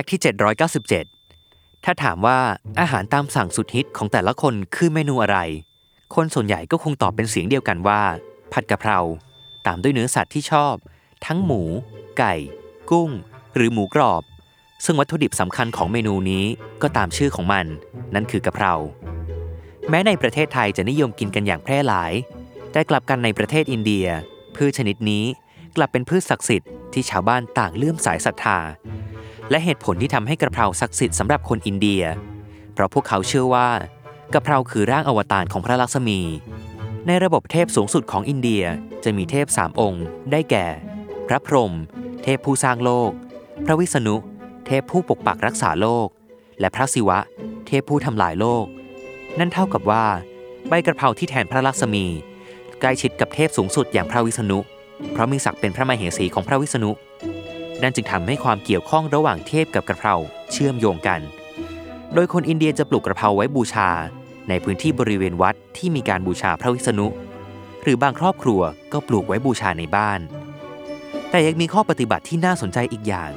[0.00, 0.20] กต์ที่
[1.02, 2.38] 797 ถ้าถามว่า
[2.80, 5.38] อาหารตามสั่งสุดฮิตของแต่ละคนคือเมนูอะไร
[6.14, 8.02] คนส่วนใหญ่ก็คงตอบเป็นเสียงเดียวกันว่า
[8.52, 8.98] ผัดกะเพรา
[9.66, 10.74] ตามด้วยเนื้อสัตว์ที่ชอบ
[11.26, 11.62] ทั้งหมู
[12.18, 12.34] ไก่
[12.90, 13.10] กุ้ง
[13.54, 14.22] หรือหมูกรอบ
[14.84, 16.44] ซึ่งวัตถุดิบสำคัญของเมนูนี้
[16.82, 17.66] ก็ตามชื่อของมัน
[18.14, 18.74] นั่นคือกะเพรา
[19.88, 22.12] แม้ในประเทศไทยจะนิยมกินกันอย่างแพร่หลาย
[22.72, 24.06] แต่กลับกันในประเทศอินเดีย
[24.56, 25.24] พืชชนิดนี้
[25.76, 28.58] กลับเป็นพืชศักดิ์สิทธิ์ที่ชาวบ้านต่างเลื่อมสายศรัทธา
[29.50, 32.02] และเหตุผลที่ทำให้กระเพราศักดิ์สิทธิ์สำหรับคนอินเดีย
[32.74, 33.68] เพราะพวกเขาเชื่อว่า
[34.32, 36.20] กระเพราคือร่างอวตารของพระลักษมี
[37.06, 38.64] ในระบบเทพสูงสุดของอินเดีย
[39.04, 40.66] จะมีเทพสามองค์ ได้แก่
[41.28, 41.72] พระพรหม
[42.22, 43.10] เทพผู้สร้างโลก
[43.66, 44.16] พระวิษณุ
[44.66, 46.08] เทพผู้ปกปักรักษาโลก
[46.60, 47.18] และพระศิวะ
[47.66, 48.66] เทพผู้ทำลายโลก
[49.38, 50.06] นั่นเท่ากับว่า
[50.68, 52.04] ใบกระเพราที่แทนพระลักษมี
[52.80, 54.58] ใกล้ชิดกับเทพสูงสุดอย่างพระวิษณุ
[55.12, 56.90] เพราะมีศักดิ์เป็นพระมเหสีของพระวิษณุ
[57.82, 60.14] นั่นจึงทำให้ความเกี่ยวข้องระหว่างเทพกับกระเพรา
[60.52, 61.20] เชื่อมโยงกัน
[62.14, 63.90] โดยคนอินเดียจะปลูกกระเพราไว้บูชา
[64.48, 67.06] ในพื้นที่บริเวณวัดที่มีการบูชาพระวิษณุ
[67.82, 68.60] หรือบางครอบครัว
[68.92, 70.20] ก็ปลูกไว้บูชาในบ้าน
[71.30, 73.30] แต่ยังมีข้อปฏิบัติที่น่าสนใจอีกอย่าง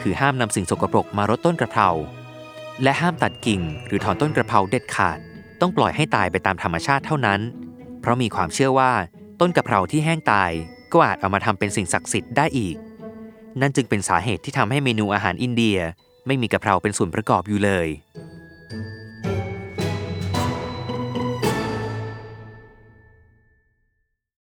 [0.00, 1.88] คือห้ามนำสิ่งสกปรกมารดต้นกระเพรา
[2.82, 5.18] และห้ามตัดกิ่งหรือถอนต้นกระเพราเด็ดขาด
[5.60, 7.40] ต้องปล่อยให้ตายไปตามธรรมชาติเท่านั้น
[8.00, 8.92] เพราะมีความเชื่อว่า
[9.40, 10.50] ต้นกระเพราที่แห้งตาย
[10.92, 12.76] ก็อาจเอามาทำเป็นสิ่งศักดิ์สิทธิ์ได้อีก
[13.60, 15.78] นั่นจึงเป็นสาเหตุที่ทำให้เมนูอาหารอินเดีย
[16.26, 17.88] ไม่มีกะเพราเป็นส่วนประกอบอยู่เลย